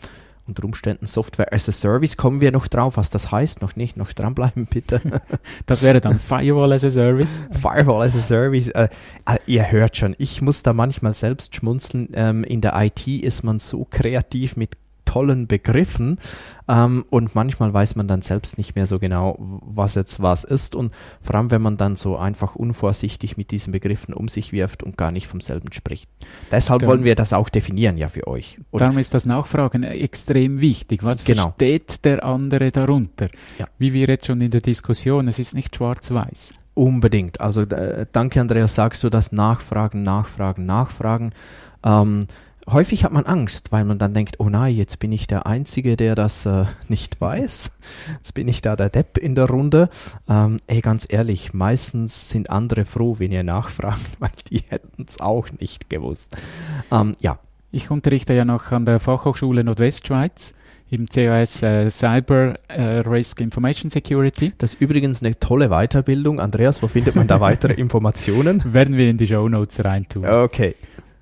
unter 0.49 0.65
Umständen 0.65 1.05
Software 1.05 1.53
as 1.53 1.69
a 1.69 1.71
Service. 1.71 2.17
Kommen 2.17 2.41
wir 2.41 2.51
noch 2.51 2.67
drauf, 2.67 2.97
was 2.97 3.09
das 3.09 3.31
heißt? 3.31 3.61
Noch 3.61 3.75
nicht, 3.75 3.95
noch 3.97 4.11
dranbleiben 4.11 4.65
bitte. 4.65 5.01
Das 5.65 5.83
wäre 5.83 6.01
dann 6.01 6.19
Firewall 6.19 6.73
as 6.73 6.83
a 6.83 6.91
Service. 6.91 7.43
Firewall 7.51 8.05
as 8.05 8.15
a 8.15 8.21
Service. 8.21 8.69
Äh, 8.69 8.89
äh, 9.25 9.37
ihr 9.45 9.71
hört 9.71 9.97
schon, 9.97 10.15
ich 10.17 10.41
muss 10.41 10.63
da 10.63 10.73
manchmal 10.73 11.13
selbst 11.13 11.55
schmunzeln. 11.55 12.09
Ähm, 12.13 12.43
in 12.43 12.61
der 12.61 12.73
IT 12.81 13.07
ist 13.07 13.43
man 13.43 13.59
so 13.59 13.85
kreativ 13.89 14.55
mit 14.55 14.71
tollen 15.09 15.47
Begriffen 15.47 16.19
ähm, 16.67 17.03
und 17.09 17.33
manchmal 17.33 17.73
weiß 17.73 17.95
man 17.95 18.07
dann 18.07 18.21
selbst 18.21 18.57
nicht 18.59 18.75
mehr 18.75 18.85
so 18.85 18.99
genau, 18.99 19.35
was 19.39 19.95
jetzt 19.95 20.21
was 20.21 20.43
ist 20.43 20.75
und 20.75 20.93
vor 21.21 21.35
allem, 21.35 21.49
wenn 21.49 21.61
man 21.63 21.77
dann 21.77 21.95
so 21.95 22.15
einfach 22.17 22.55
unvorsichtig 22.55 23.37
mit 23.37 23.49
diesen 23.49 23.71
Begriffen 23.71 24.13
um 24.13 24.27
sich 24.27 24.51
wirft 24.53 24.83
und 24.83 24.97
gar 24.97 25.11
nicht 25.11 25.25
vom 25.27 25.41
selben 25.41 25.71
spricht. 25.73 26.07
Deshalb 26.51 26.81
Dann- 26.81 26.89
wollen 26.89 27.03
wir 27.03 27.15
das 27.15 27.33
auch 27.33 27.49
definieren 27.49 27.97
ja 27.97 28.07
für 28.07 28.27
euch. 28.27 28.59
Und 28.69 28.81
Darum 28.81 28.99
ist 28.99 29.13
das 29.15 29.25
Nachfragen 29.25 29.81
extrem 29.83 30.61
wichtig. 30.61 31.03
Was 31.03 31.25
Genau. 31.25 31.43
versteht 31.57 32.05
der 32.05 32.23
andere 32.23 32.71
darunter? 32.71 33.29
Ja. 33.57 33.65
Wie 33.79 33.93
wir 33.93 34.07
jetzt 34.07 34.27
schon 34.27 34.39
in 34.41 34.51
der 34.51 34.61
Diskussion, 34.61 35.27
es 35.27 35.39
ist 35.39 35.55
nicht 35.55 35.75
schwarz-weiß. 35.75 36.51
Unbedingt. 36.75 37.41
Also 37.41 37.61
äh, 37.63 38.05
danke, 38.11 38.39
Andreas, 38.39 38.75
sagst 38.75 39.03
du 39.03 39.09
das 39.09 39.31
Nachfragen, 39.31 40.03
Nachfragen, 40.03 40.65
Nachfragen. 40.65 41.31
Ähm, 41.83 42.27
häufig 42.71 43.03
hat 43.03 43.11
man 43.11 43.25
Angst, 43.25 43.71
weil 43.71 43.85
man 43.85 43.99
dann 43.99 44.13
denkt, 44.13 44.39
oh 44.39 44.49
nein, 44.49 44.75
jetzt 44.75 44.99
bin 44.99 45.11
ich 45.11 45.27
der 45.27 45.45
Einzige, 45.45 45.95
der 45.95 46.15
das 46.15 46.45
äh, 46.45 46.65
nicht 46.87 47.19
weiß. 47.19 47.71
Jetzt 48.15 48.33
bin 48.33 48.47
ich 48.47 48.61
da 48.61 48.75
der 48.75 48.89
Depp 48.89 49.17
in 49.17 49.35
der 49.35 49.45
Runde. 49.45 49.89
Ähm, 50.27 50.59
ey, 50.67 50.81
ganz 50.81 51.05
ehrlich, 51.09 51.53
meistens 51.53 52.29
sind 52.29 52.49
andere 52.49 52.85
froh, 52.85 53.15
wenn 53.19 53.31
ihr 53.31 53.43
nachfragt, 53.43 53.99
weil 54.19 54.31
die 54.49 54.63
hätten 54.69 55.05
es 55.07 55.19
auch 55.19 55.47
nicht 55.59 55.89
gewusst. 55.89 56.35
Ähm, 56.91 57.13
ja, 57.21 57.39
Ich 57.71 57.91
unterrichte 57.91 58.33
ja 58.33 58.45
noch 58.45 58.71
an 58.71 58.85
der 58.85 58.99
Fachhochschule 58.99 59.63
Nordwestschweiz 59.63 60.53
im 60.89 61.05
CAS 61.05 61.61
äh, 61.61 61.89
Cyber 61.89 62.55
äh, 62.67 62.81
Risk 63.01 63.41
Information 63.41 63.91
Security. 63.91 64.53
das 64.57 64.73
ist 64.73 64.81
übrigens 64.81 65.21
eine 65.21 65.39
tolle 65.39 65.69
Weiterbildung. 65.69 66.39
Andreas, 66.39 66.81
wo 66.81 66.87
findet 66.87 67.15
man 67.15 67.27
da 67.27 67.39
weitere 67.49 67.73
Informationen? 67.73 68.73
Werden 68.73 68.97
wir 68.97 69.09
in 69.09 69.17
die 69.17 69.27
Show 69.27 69.47
Notes 69.47 69.83
reintun. 69.83 70.25
Okay. 70.25 70.75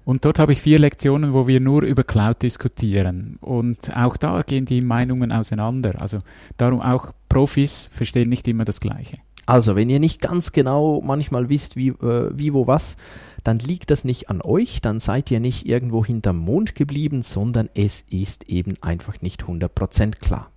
Und 0.07 0.23
dort 0.23 0.39
habe 0.39 0.53
ich 0.53 0.61
vier 0.61 0.79
Lektionen, 0.79 1.33
wo 1.33 1.47
wir 1.47 1.59
nur 1.59 1.83
über 1.83 2.05
Cloud 2.05 2.41
diskutieren. 2.41 3.35
Und 3.41 3.93
auch 3.93 4.15
da 4.15 4.41
gehen 4.41 4.63
die 4.63 4.79
Meinungen 4.79 5.33
auseinander. 5.33 5.99
Also 6.01 6.19
darum 6.55 6.79
auch 6.79 7.11
Profis 7.27 7.89
verstehen 7.91 8.29
nicht 8.29 8.47
immer 8.47 8.63
das 8.63 8.79
Gleiche. 8.79 9.17
Also, 9.45 9.75
wenn 9.75 9.89
ihr 9.89 9.99
nicht 9.99 10.21
ganz 10.21 10.53
genau 10.53 11.01
manchmal 11.01 11.49
wisst, 11.49 11.75
wie, 11.75 11.89
äh, 11.89 12.31
wie, 12.33 12.53
wo, 12.53 12.67
was, 12.67 12.95
dann 13.43 13.59
liegt 13.59 13.91
das 13.91 14.05
nicht 14.05 14.29
an 14.29 14.41
euch, 14.41 14.79
dann 14.79 14.99
seid 15.01 15.29
ihr 15.29 15.41
nicht 15.41 15.67
irgendwo 15.67 16.05
hinterm 16.05 16.37
Mond 16.37 16.73
geblieben, 16.73 17.21
sondern 17.21 17.69
es 17.75 18.05
ist 18.09 18.45
eben 18.47 18.75
einfach 18.79 19.19
nicht 19.19 19.43
100% 19.43 20.19
klar. 20.19 20.51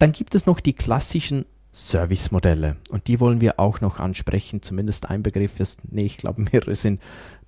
Dann 0.00 0.10
gibt 0.10 0.34
es 0.34 0.46
noch 0.46 0.58
die 0.58 0.72
klassischen 0.72 1.44
Service-Modelle 1.72 2.76
und 2.90 3.08
die 3.08 3.18
wollen 3.18 3.40
wir 3.40 3.58
auch 3.58 3.80
noch 3.80 3.98
ansprechen, 3.98 4.62
zumindest 4.62 5.08
ein 5.08 5.22
Begriff 5.22 5.58
ist, 5.58 5.80
nee, 5.90 6.04
ich 6.04 6.18
glaube 6.18 6.42
mehrere 6.52 6.74
sind 6.74 7.00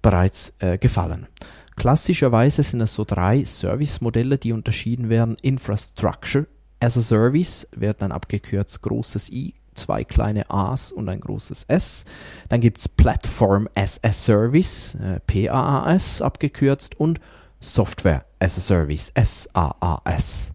bereits 0.03 0.53
äh, 0.59 0.79
gefallen. 0.79 1.27
Klassischerweise 1.77 2.63
sind 2.63 2.81
es 2.81 2.95
so 2.95 3.05
drei 3.05 3.45
Service-Modelle, 3.45 4.39
die 4.39 4.53
unterschieden 4.53 5.09
werden. 5.09 5.37
Infrastructure 5.43 6.47
as 6.81 6.97
a 6.97 7.01
Service 7.01 7.67
wird 7.75 8.01
dann 8.01 8.13
abgekürzt 8.13 8.81
großes 8.83 9.31
I, 9.31 9.55
zwei 9.75 10.05
kleine 10.05 10.51
A's 10.51 10.93
und 10.93 11.09
ein 11.09 11.21
großes 11.21 11.65
S. 11.65 12.05
Dann 12.49 12.61
gibt 12.61 12.79
es 12.79 12.89
Platform 12.89 13.69
as 13.75 14.01
a 14.05 14.13
Service, 14.13 14.95
äh, 14.95 15.21
PAAS 15.21 16.23
abgekürzt 16.23 16.99
und 16.99 17.21
Software 17.61 18.25
as 18.39 18.57
a 18.57 18.61
Service, 18.61 19.13
SAAS. 19.17 20.54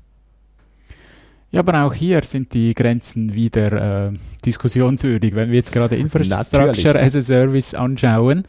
Ja, 1.51 1.61
aber 1.61 1.83
auch 1.83 1.93
hier 1.93 2.23
sind 2.23 2.53
die 2.53 2.75
Grenzen 2.75 3.33
wieder 3.33 4.07
äh, 4.07 4.11
diskussionswürdig. 4.45 5.33
Wenn 5.33 5.49
wir 5.49 5.55
jetzt 5.55 5.71
gerade 5.71 5.95
Infrastructure 5.95 6.67
Natürlich. 6.67 6.97
as 6.97 7.15
a 7.15 7.21
Service 7.21 7.73
anschauen, 7.73 8.43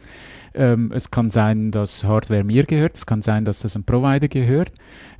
ähm, 0.53 0.91
es 0.93 1.09
kann 1.09 1.31
sein, 1.31 1.71
dass 1.71 2.03
Hardware 2.03 2.43
mir 2.43 2.63
gehört, 2.63 2.95
es 2.95 3.05
kann 3.05 3.21
sein, 3.21 3.45
dass 3.45 3.59
das 3.59 3.75
ein 3.75 3.85
Provider 3.85 4.27
gehört. 4.27 4.71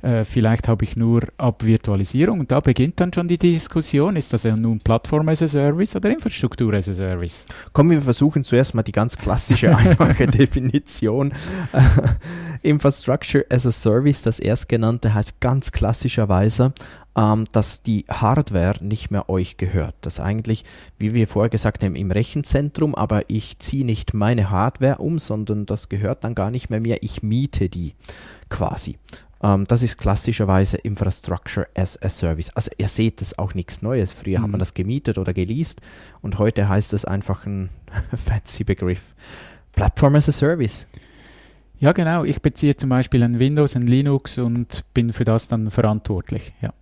Äh, 0.02 0.24
vielleicht 0.24 0.68
habe 0.68 0.84
ich 0.84 0.96
nur 0.96 1.22
Abvirtualisierung 1.38 2.40
und 2.40 2.52
da 2.52 2.60
beginnt 2.60 3.00
dann 3.00 3.12
schon 3.12 3.28
die 3.28 3.38
Diskussion, 3.38 4.16
ist 4.16 4.32
das 4.32 4.42
ja 4.42 4.54
nun 4.56 4.80
Plattform 4.80 5.28
as 5.28 5.42
a 5.42 5.48
Service 5.48 5.96
oder 5.96 6.10
Infrastruktur 6.10 6.74
as 6.74 6.88
a 6.88 6.94
Service? 6.94 7.46
Kommen 7.72 7.90
wir 7.90 8.02
versuchen 8.02 8.44
zuerst 8.44 8.74
mal 8.74 8.82
die 8.82 8.92
ganz 8.92 9.16
klassische, 9.16 9.74
einfache 9.76 10.26
Definition. 10.26 11.32
Infrastructure 12.62 13.44
as 13.48 13.66
a 13.66 13.72
Service, 13.72 14.22
das 14.22 14.38
erstgenannte, 14.38 15.14
heißt 15.14 15.40
ganz 15.40 15.72
klassischerweise, 15.72 16.72
ähm, 17.16 17.44
dass 17.52 17.82
die 17.82 18.04
Hardware 18.08 18.82
nicht 18.82 19.10
mehr 19.10 19.28
euch 19.28 19.56
gehört. 19.56 19.94
Das 20.00 20.20
eigentlich, 20.20 20.64
wie 20.98 21.12
wir 21.14 21.26
vorher 21.28 21.50
gesagt 21.50 21.82
haben, 21.82 21.94
im 21.96 22.10
Rechenzentrum, 22.10 22.94
aber 22.94 23.28
ich 23.28 23.58
ziehe 23.58 23.84
nicht 23.84 24.14
meine 24.14 24.50
Hardware 24.50 24.98
um, 24.98 25.18
sondern 25.18 25.66
das 25.66 25.88
gehört 25.88 26.24
dann 26.24 26.34
gar 26.34 26.50
nicht 26.50 26.70
mehr 26.70 26.80
mir. 26.80 27.02
Ich 27.02 27.22
miete 27.22 27.68
die 27.68 27.94
quasi. 28.48 28.98
Ähm, 29.42 29.66
das 29.66 29.82
ist 29.82 29.98
klassischerweise 29.98 30.76
Infrastructure 30.78 31.66
as 31.74 32.00
a 32.02 32.08
Service. 32.08 32.50
Also 32.50 32.70
ihr 32.78 32.88
seht, 32.88 33.20
das 33.20 33.28
ist 33.32 33.38
auch 33.38 33.54
nichts 33.54 33.82
Neues. 33.82 34.12
Früher 34.12 34.38
hat 34.40 34.48
man 34.48 34.58
Mhm. 34.58 34.60
das 34.60 34.74
gemietet 34.74 35.18
oder 35.18 35.32
geleast 35.34 35.80
und 36.22 36.38
heute 36.38 36.68
heißt 36.68 36.92
es 36.92 37.04
einfach 37.04 37.44
ein 37.44 37.68
fancy 38.16 38.64
Begriff. 38.64 39.00
Platform 39.72 40.14
as 40.14 40.28
a 40.28 40.32
Service. 40.32 40.86
Ja, 41.78 41.92
genau. 41.92 42.22
Ich 42.24 42.40
beziehe 42.40 42.76
zum 42.76 42.90
Beispiel 42.90 43.22
ein 43.24 43.38
Windows, 43.40 43.74
ein 43.74 43.86
Linux 43.88 44.38
und 44.38 44.84
bin 44.94 45.12
für 45.12 45.24
das 45.24 45.48
dann 45.48 45.70
verantwortlich. 45.70 46.52
Ja. 46.60 46.72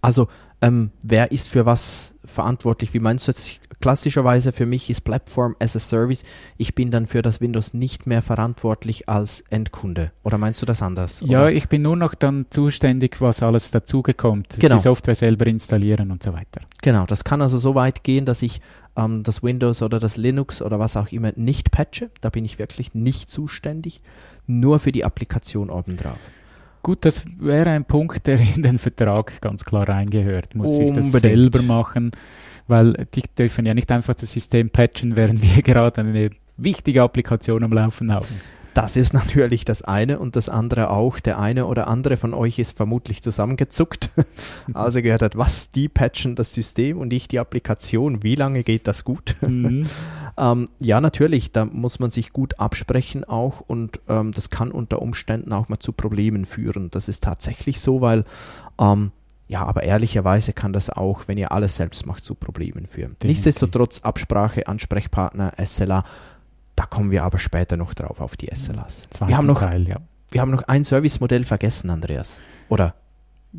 Also, 0.00 0.28
ähm, 0.62 0.90
wer 1.02 1.32
ist 1.32 1.48
für 1.48 1.66
was 1.66 2.14
verantwortlich? 2.24 2.94
Wie 2.94 3.00
meinst 3.00 3.26
du 3.28 3.32
jetzt? 3.32 3.60
Klassischerweise 3.78 4.52
für 4.52 4.64
mich 4.64 4.88
ist 4.88 5.02
Platform 5.02 5.54
as 5.60 5.76
a 5.76 5.78
Service. 5.78 6.24
Ich 6.56 6.74
bin 6.74 6.90
dann 6.90 7.06
für 7.06 7.20
das 7.20 7.42
Windows 7.42 7.74
nicht 7.74 8.06
mehr 8.06 8.22
verantwortlich 8.22 9.06
als 9.06 9.42
Endkunde. 9.50 10.12
Oder 10.22 10.38
meinst 10.38 10.62
du 10.62 10.66
das 10.66 10.80
anders? 10.80 11.20
Ja, 11.24 11.42
Oder? 11.42 11.52
ich 11.52 11.68
bin 11.68 11.82
nur 11.82 11.94
noch 11.94 12.14
dann 12.14 12.46
zuständig, 12.48 13.20
was 13.20 13.42
alles 13.42 13.70
dazugekommt. 13.70 14.56
Genau. 14.58 14.76
Die 14.76 14.80
Software 14.80 15.14
selber 15.14 15.46
installieren 15.46 16.10
und 16.10 16.22
so 16.22 16.32
weiter. 16.32 16.62
Genau, 16.80 17.04
das 17.04 17.24
kann 17.24 17.42
also 17.42 17.58
so 17.58 17.74
weit 17.74 18.02
gehen, 18.02 18.24
dass 18.24 18.40
ich 18.40 18.62
ähm, 18.96 19.22
das 19.22 19.42
Windows 19.42 19.82
oder 19.82 19.98
das 19.98 20.16
Linux 20.16 20.62
oder 20.62 20.78
was 20.78 20.96
auch 20.96 21.12
immer 21.12 21.32
nicht 21.36 21.70
patche. 21.70 22.10
Da 22.22 22.30
bin 22.30 22.46
ich 22.46 22.58
wirklich 22.58 22.94
nicht 22.94 23.28
zuständig. 23.28 24.00
Nur 24.46 24.78
für 24.78 24.92
die 24.92 25.04
Applikation 25.04 25.68
obendrauf. 25.68 26.18
Gut, 26.86 27.04
das 27.04 27.24
wäre 27.40 27.70
ein 27.70 27.84
Punkt, 27.84 28.28
der 28.28 28.38
in 28.38 28.62
den 28.62 28.78
Vertrag 28.78 29.40
ganz 29.40 29.64
klar 29.64 29.88
reingehört. 29.88 30.54
Muss 30.54 30.78
ich 30.78 30.92
das 30.92 31.06
Unbedingt. 31.06 31.34
selber 31.34 31.62
machen, 31.62 32.12
weil 32.68 33.08
die 33.12 33.24
dürfen 33.36 33.66
ja 33.66 33.74
nicht 33.74 33.90
einfach 33.90 34.14
das 34.14 34.30
System 34.30 34.70
patchen, 34.70 35.16
während 35.16 35.42
wir 35.42 35.62
gerade 35.64 36.02
eine 36.02 36.30
wichtige 36.56 37.02
Applikation 37.02 37.64
am 37.64 37.72
Laufen 37.72 38.12
haben. 38.12 38.28
Das 38.76 38.94
ist 38.96 39.14
natürlich 39.14 39.64
das 39.64 39.82
eine 39.82 40.18
und 40.18 40.36
das 40.36 40.50
andere 40.50 40.90
auch. 40.90 41.18
Der 41.18 41.38
eine 41.38 41.66
oder 41.66 41.88
andere 41.88 42.18
von 42.18 42.34
euch 42.34 42.58
ist 42.58 42.76
vermutlich 42.76 43.22
zusammengezuckt. 43.22 44.10
Also 44.74 45.00
gehört 45.00 45.22
hat, 45.22 45.36
was, 45.36 45.70
die 45.70 45.88
patchen 45.88 46.34
das 46.34 46.52
System 46.52 46.98
und 46.98 47.12
ich 47.12 47.28
die 47.28 47.38
Applikation. 47.38 48.22
Wie 48.22 48.34
lange 48.34 48.62
geht 48.62 48.86
das 48.86 49.04
gut? 49.04 49.34
Mhm. 49.46 49.86
ähm, 50.38 50.68
ja, 50.80 51.00
natürlich, 51.00 51.52
da 51.52 51.64
muss 51.64 51.98
man 51.98 52.10
sich 52.10 52.32
gut 52.32 52.58
absprechen 52.58 53.24
auch 53.24 53.60
und 53.60 54.00
ähm, 54.08 54.32
das 54.32 54.50
kann 54.50 54.72
unter 54.72 55.00
Umständen 55.00 55.52
auch 55.52 55.68
mal 55.68 55.78
zu 55.78 55.92
Problemen 55.92 56.44
führen. 56.44 56.90
Das 56.90 57.08
ist 57.08 57.22
tatsächlich 57.22 57.80
so, 57.80 58.00
weil 58.00 58.24
ähm, 58.78 59.12
ja, 59.48 59.64
aber 59.64 59.84
ehrlicherweise 59.84 60.52
kann 60.52 60.72
das 60.72 60.90
auch, 60.90 61.28
wenn 61.28 61.38
ihr 61.38 61.52
alles 61.52 61.76
selbst 61.76 62.04
macht, 62.06 62.24
zu 62.24 62.34
Problemen 62.34 62.86
führen. 62.86 63.12
Definitiv. 63.12 63.28
Nichtsdestotrotz 63.28 64.00
Absprache, 64.00 64.66
Ansprechpartner, 64.66 65.52
SLA, 65.64 66.04
da 66.76 66.86
kommen 66.86 67.10
wir 67.10 67.24
aber 67.24 67.38
später 67.38 67.76
noch 67.76 67.94
drauf 67.94 68.20
auf 68.20 68.36
die 68.36 68.48
SLAs. 68.54 69.08
Wir 69.26 69.36
haben 69.36 69.46
noch 69.46 69.60
Teil, 69.60 69.88
ja. 69.88 69.96
wir 70.30 70.40
haben 70.40 70.50
noch 70.50 70.62
ein 70.64 70.84
Servicemodell 70.84 71.44
vergessen, 71.44 71.90
Andreas. 71.90 72.38
Oder 72.68 72.94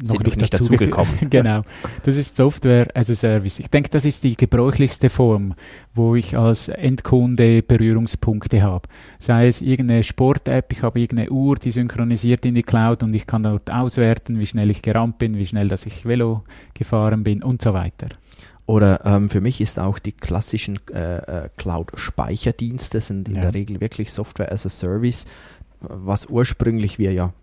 sind 0.04 0.26
noch 0.26 0.36
nicht 0.36 0.54
dazu 0.54 0.66
dazugekommen. 0.66 1.14
genau. 1.30 1.62
Das 2.04 2.18
ist 2.18 2.36
Software 2.36 2.88
as 2.94 3.10
a 3.10 3.16
Service. 3.16 3.60
Ich 3.60 3.70
denke, 3.70 3.90
das 3.90 4.06
ist 4.06 4.24
die 4.24 4.36
gebräuchlichste 4.36 5.10
Form, 5.10 5.54
wo 5.94 6.16
ich 6.16 6.38
als 6.38 6.70
Endkunde 6.70 7.64
Berührungspunkte 7.64 8.62
habe. 8.62 8.88
Sei 9.20 9.48
es 9.48 9.62
irgendeine 9.62 10.04
Sport-App, 10.04 10.72
ich 10.72 10.84
habe 10.84 11.00
irgendeine 11.00 11.32
Uhr, 11.32 11.56
die 11.56 11.72
synchronisiert 11.72 12.46
in 12.46 12.56
die 12.56 12.64
Cloud 12.64 13.04
und 13.04 13.14
ich 13.14 13.26
kann 13.26 13.44
dort 13.44 13.72
auswerten, 13.72 14.40
wie 14.40 14.46
schnell 14.46 14.70
ich 14.70 14.82
gerannt 14.82 15.18
bin, 15.18 15.36
wie 15.36 15.46
schnell, 15.46 15.68
dass 15.68 15.86
ich 15.86 16.06
Velo 16.06 16.44
gefahren 16.74 17.24
bin 17.24 17.42
und 17.42 17.62
so 17.62 17.74
weiter. 17.74 18.10
Oder 18.68 19.06
ähm, 19.06 19.30
für 19.30 19.40
mich 19.42 19.62
ist 19.62 19.80
auch 19.80 19.98
die 19.98 20.12
klassischen 20.12 20.78
äh, 20.94 21.46
äh, 21.46 21.50
Cloud-Speicherdienste 21.58 23.00
sind 23.00 23.30
in 23.30 23.36
Ja. 23.36 23.42
der 23.42 23.54
Regel 23.54 23.80
wirklich 23.82 24.12
Software 24.12 24.52
as 24.52 24.66
a 24.66 24.70
Service, 24.70 25.26
was 25.80 26.26
ursprünglich 26.28 27.00
wir 27.00 27.14
ja 27.14 27.34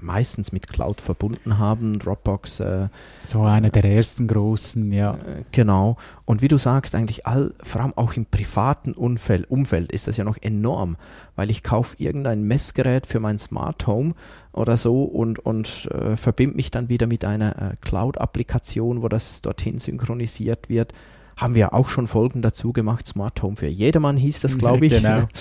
meistens 0.00 0.52
mit 0.52 0.68
Cloud 0.68 1.00
verbunden 1.00 1.58
haben. 1.58 1.98
Dropbox. 1.98 2.60
Äh, 2.60 2.88
so 3.24 3.42
einer 3.42 3.70
der 3.70 3.84
ersten 3.84 4.28
großen, 4.28 4.92
ja. 4.92 5.14
Äh, 5.14 5.44
genau. 5.52 5.96
Und 6.24 6.42
wie 6.42 6.48
du 6.48 6.58
sagst, 6.58 6.94
eigentlich 6.94 7.26
all, 7.26 7.52
vor 7.62 7.80
allem 7.80 7.94
auch 7.96 8.14
im 8.14 8.26
privaten 8.26 8.92
Umfeld, 8.92 9.50
Umfeld 9.50 9.90
ist 9.92 10.06
das 10.06 10.16
ja 10.16 10.24
noch 10.24 10.38
enorm, 10.40 10.96
weil 11.36 11.50
ich 11.50 11.62
kaufe 11.62 11.96
irgendein 11.98 12.42
Messgerät 12.42 13.06
für 13.06 13.20
mein 13.20 13.38
Smart 13.38 13.86
Home 13.86 14.14
oder 14.52 14.76
so 14.76 15.04
und, 15.04 15.38
und 15.38 15.88
äh, 15.92 16.16
verbinde 16.16 16.56
mich 16.56 16.70
dann 16.70 16.88
wieder 16.88 17.06
mit 17.06 17.24
einer 17.24 17.56
äh, 17.56 17.76
Cloud-Applikation, 17.80 19.02
wo 19.02 19.08
das 19.08 19.42
dorthin 19.42 19.78
synchronisiert 19.78 20.68
wird. 20.68 20.92
Haben 21.36 21.54
wir 21.54 21.72
auch 21.72 21.88
schon 21.88 22.06
Folgen 22.06 22.42
dazu 22.42 22.72
gemacht. 22.72 23.06
Smart 23.06 23.42
Home 23.42 23.56
für 23.56 23.66
jedermann 23.66 24.16
hieß 24.16 24.40
das, 24.40 24.58
glaube 24.58 24.86
ich. 24.86 24.92
genau. 24.92 25.22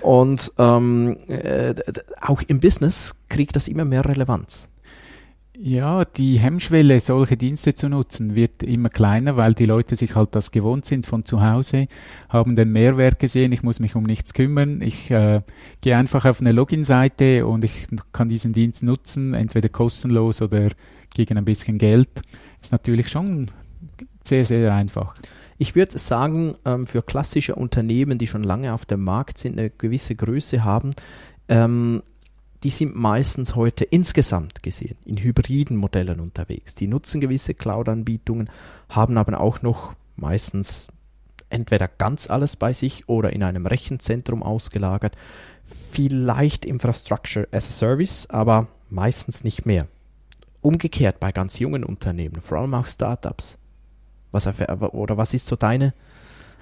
Und 0.00 0.52
ähm, 0.58 1.16
äh, 1.28 1.74
auch 2.20 2.42
im 2.46 2.60
Business 2.60 3.16
kriegt 3.28 3.56
das 3.56 3.68
immer 3.68 3.84
mehr 3.84 4.04
Relevanz. 4.04 4.68
Ja, 5.62 6.06
die 6.06 6.38
Hemmschwelle, 6.38 7.00
solche 7.00 7.36
Dienste 7.36 7.74
zu 7.74 7.90
nutzen, 7.90 8.34
wird 8.34 8.62
immer 8.62 8.88
kleiner, 8.88 9.36
weil 9.36 9.52
die 9.52 9.66
Leute 9.66 9.94
sich 9.94 10.14
halt 10.14 10.34
das 10.34 10.52
gewohnt 10.52 10.86
sind 10.86 11.04
von 11.04 11.22
zu 11.26 11.42
Hause, 11.42 11.86
haben 12.30 12.56
den 12.56 12.72
Mehrwert 12.72 13.18
gesehen, 13.18 13.52
ich 13.52 13.62
muss 13.62 13.78
mich 13.78 13.94
um 13.94 14.04
nichts 14.04 14.32
kümmern, 14.32 14.80
ich 14.80 15.10
äh, 15.10 15.42
gehe 15.82 15.98
einfach 15.98 16.24
auf 16.24 16.40
eine 16.40 16.52
Login-Seite 16.52 17.46
und 17.46 17.62
ich 17.66 17.88
kann 18.10 18.30
diesen 18.30 18.54
Dienst 18.54 18.82
nutzen, 18.82 19.34
entweder 19.34 19.68
kostenlos 19.68 20.40
oder 20.40 20.70
gegen 21.14 21.36
ein 21.36 21.44
bisschen 21.44 21.76
Geld. 21.76 22.22
Ist 22.62 22.72
natürlich 22.72 23.10
schon 23.10 23.48
sehr, 24.24 24.46
sehr 24.46 24.72
einfach. 24.72 25.14
Ich 25.62 25.74
würde 25.74 25.98
sagen, 25.98 26.54
ähm, 26.64 26.86
für 26.86 27.02
klassische 27.02 27.54
Unternehmen, 27.54 28.16
die 28.16 28.26
schon 28.26 28.42
lange 28.42 28.72
auf 28.72 28.86
dem 28.86 29.04
Markt 29.04 29.36
sind, 29.36 29.58
eine 29.58 29.68
gewisse 29.68 30.14
Größe 30.14 30.64
haben, 30.64 30.92
ähm, 31.48 32.02
die 32.62 32.70
sind 32.70 32.96
meistens 32.96 33.56
heute 33.56 33.84
insgesamt 33.84 34.62
gesehen 34.62 34.96
in 35.04 35.18
hybriden 35.18 35.76
Modellen 35.76 36.18
unterwegs. 36.18 36.76
Die 36.76 36.86
nutzen 36.86 37.20
gewisse 37.20 37.52
Cloud-Anbietungen, 37.52 38.48
haben 38.88 39.18
aber 39.18 39.38
auch 39.38 39.60
noch 39.60 39.92
meistens 40.16 40.88
entweder 41.50 41.88
ganz 41.88 42.30
alles 42.30 42.56
bei 42.56 42.72
sich 42.72 43.06
oder 43.10 43.30
in 43.34 43.42
einem 43.42 43.66
Rechenzentrum 43.66 44.42
ausgelagert. 44.42 45.14
Vielleicht 45.66 46.64
Infrastructure 46.64 47.46
as 47.52 47.68
a 47.68 47.72
Service, 47.72 48.26
aber 48.30 48.68
meistens 48.88 49.44
nicht 49.44 49.66
mehr. 49.66 49.88
Umgekehrt 50.62 51.20
bei 51.20 51.32
ganz 51.32 51.58
jungen 51.58 51.84
Unternehmen, 51.84 52.40
vor 52.40 52.60
allem 52.60 52.72
auch 52.72 52.86
Startups, 52.86 53.58
was, 54.32 54.46
oder 54.46 55.16
was 55.16 55.34
ist 55.34 55.46
so 55.46 55.56
deine 55.56 55.92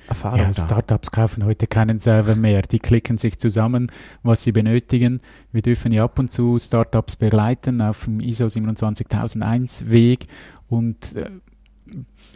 Erfahrung? 0.09 0.41
Ja, 0.41 0.53
Startups 0.53 1.11
kaufen 1.11 1.45
heute 1.45 1.67
keinen 1.67 1.99
Server 1.99 2.35
mehr. 2.35 2.63
Die 2.63 2.79
klicken 2.79 3.19
sich 3.19 3.39
zusammen, 3.39 3.91
was 4.23 4.43
sie 4.43 4.53
benötigen. 4.53 5.21
Wir 5.53 5.63
dürfen 5.63 5.93
ja 5.93 6.05
ab 6.05 6.19
und 6.19 6.33
zu 6.33 6.59
Startups 6.59 7.17
begleiten 7.17 7.83
auf 7.83 8.05
dem 8.05 8.21
ISO 8.21 8.49
27001 8.49 9.91
Weg 9.91 10.27
und 10.69 11.15
äh, 11.17 11.31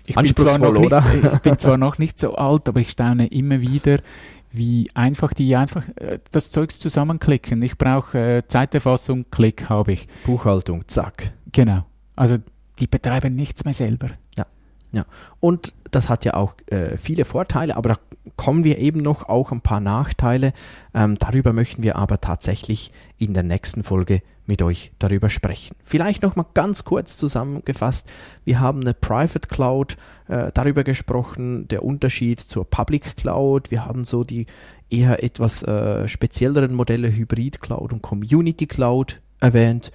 ich, 0.07 0.17
bin 0.17 0.27
zwar 0.37 0.59
noch 0.59 0.73
nicht, 0.73 0.93
ich 1.35 1.39
bin 1.41 1.59
zwar 1.59 1.77
noch 1.77 1.99
nicht 1.99 2.19
so 2.19 2.35
alt, 2.35 2.69
aber 2.69 2.81
ich 2.81 2.91
staune 2.91 3.27
immer 3.27 3.61
wieder, 3.61 3.99
wie 4.51 4.91
einfach 4.95 5.33
die 5.33 5.57
einfach 5.57 5.87
äh, 5.97 6.19
das 6.31 6.51
Zeugs 6.51 6.79
zusammenklicken. 6.79 7.63
Ich 7.63 7.79
brauche 7.79 8.19
äh, 8.19 8.43
Zeiterfassung, 8.47 9.27
Klick 9.31 9.69
habe 9.69 9.93
ich. 9.93 10.09
Buchhaltung, 10.25 10.87
zack. 10.89 11.33
Genau. 11.53 11.85
Also 12.17 12.37
die 12.79 12.87
betreiben 12.87 13.35
nichts 13.35 13.65
mehr 13.65 13.75
selber. 13.75 14.09
Ja. 14.37 14.47
Ja, 14.93 15.07
und 15.41 15.73
das 15.91 16.09
hat 16.09 16.25
ja 16.25 16.35
auch 16.35 16.55
äh, 16.67 16.97
viele 16.99 17.25
Vorteile, 17.25 17.77
aber 17.77 17.89
da 17.89 17.99
kommen 18.37 18.63
wir 18.63 18.79
eben 18.79 19.01
noch 19.01 19.29
auch 19.29 19.53
ein 19.53 19.63
paar 19.63 19.81
Nachteile. 19.81 20.53
Ähm, 20.95 21.19
darüber 21.19 21.53
möchten 21.53 21.83
wir 21.83 21.97
aber 21.97 22.21
tatsächlich 22.21 22.93
in 23.19 23.35
der 23.35 23.43
nächsten 23.43 23.85
Folge 23.85 24.23
mit 24.47 24.63
euch 24.63 24.93
darüber 24.99 25.29
sprechen. 25.29 25.77
Vielleicht 25.85 26.23
noch 26.23 26.37
mal 26.37 26.47
ganz 26.55 26.85
kurz 26.85 27.17
zusammengefasst. 27.17 28.11
Wir 28.45 28.61
haben 28.61 28.81
eine 28.81 28.95
Private 28.95 29.49
Cloud 29.49 29.97
äh, 30.29 30.51
darüber 30.53 30.85
gesprochen, 30.85 31.69
der 31.69 31.85
Unterschied 31.85 32.41
zur 32.41 32.69
Public 32.69 33.17
Cloud. 33.17 33.71
Wir 33.71 33.87
haben 33.87 34.05
so 34.05 34.25
die 34.25 34.47
eher 34.91 35.23
etwas 35.23 35.63
äh, 35.63 36.07
spezielleren 36.09 36.75
Modelle 36.75 37.11
Hybrid 37.11 37.61
Cloud 37.61 37.93
und 37.93 38.03
Community 38.03 38.67
Cloud 38.67 39.21
erwähnt. 39.41 39.91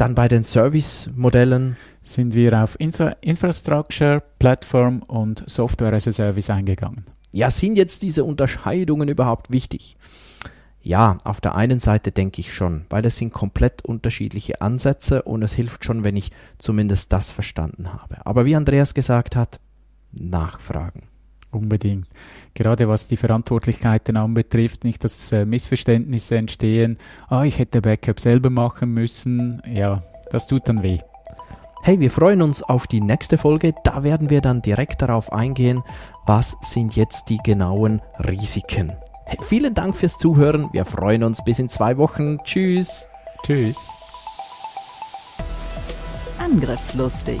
Dann 0.00 0.14
bei 0.14 0.28
den 0.28 0.42
Service-Modellen 0.42 1.76
sind 2.00 2.32
wir 2.32 2.64
auf 2.64 2.80
Infra 2.80 3.16
Infrastructure, 3.20 4.22
Platform 4.38 5.02
und 5.02 5.44
Software 5.46 5.92
as 5.92 6.08
a 6.08 6.12
Service 6.12 6.48
eingegangen. 6.48 7.04
Ja, 7.32 7.50
sind 7.50 7.76
jetzt 7.76 8.00
diese 8.00 8.24
Unterscheidungen 8.24 9.10
überhaupt 9.10 9.50
wichtig? 9.50 9.98
Ja, 10.80 11.18
auf 11.24 11.42
der 11.42 11.54
einen 11.54 11.80
Seite 11.80 12.12
denke 12.12 12.40
ich 12.40 12.54
schon, 12.54 12.86
weil 12.88 13.04
es 13.04 13.18
sind 13.18 13.34
komplett 13.34 13.84
unterschiedliche 13.84 14.62
Ansätze 14.62 15.20
und 15.20 15.42
es 15.42 15.52
hilft 15.52 15.84
schon, 15.84 16.02
wenn 16.02 16.16
ich 16.16 16.32
zumindest 16.56 17.12
das 17.12 17.30
verstanden 17.30 17.92
habe. 17.92 18.24
Aber 18.24 18.46
wie 18.46 18.56
Andreas 18.56 18.94
gesagt 18.94 19.36
hat, 19.36 19.60
nachfragen. 20.12 21.09
Unbedingt. 21.52 22.06
Gerade 22.54 22.88
was 22.88 23.08
die 23.08 23.16
Verantwortlichkeiten 23.16 24.16
anbetrifft, 24.16 24.84
nicht, 24.84 25.02
dass 25.02 25.32
äh, 25.32 25.44
Missverständnisse 25.44 26.36
entstehen. 26.36 26.96
Ah, 27.28 27.44
ich 27.44 27.58
hätte 27.58 27.82
Backup 27.82 28.20
selber 28.20 28.50
machen 28.50 28.94
müssen. 28.94 29.60
Ja, 29.66 30.02
das 30.30 30.46
tut 30.46 30.68
dann 30.68 30.82
weh. 30.82 30.98
Hey, 31.82 31.98
wir 31.98 32.10
freuen 32.10 32.42
uns 32.42 32.62
auf 32.62 32.86
die 32.86 33.00
nächste 33.00 33.38
Folge. 33.38 33.74
Da 33.84 34.04
werden 34.04 34.30
wir 34.30 34.42
dann 34.42 34.62
direkt 34.62 35.02
darauf 35.02 35.32
eingehen, 35.32 35.82
was 36.26 36.56
sind 36.60 36.94
jetzt 36.94 37.30
die 37.30 37.38
genauen 37.38 38.02
Risiken. 38.18 38.92
Hey, 39.24 39.38
vielen 39.42 39.74
Dank 39.74 39.96
fürs 39.96 40.18
Zuhören. 40.18 40.68
Wir 40.72 40.84
freuen 40.84 41.24
uns 41.24 41.42
bis 41.42 41.58
in 41.58 41.68
zwei 41.68 41.96
Wochen. 41.96 42.38
Tschüss. 42.44 43.08
Tschüss. 43.42 43.88
Angriffslustig 46.38 47.40